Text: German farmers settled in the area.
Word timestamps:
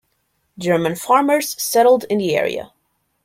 German 0.57 0.95
farmers 0.95 1.61
settled 1.61 2.05
in 2.05 2.17
the 2.17 2.35
area. 2.35 2.71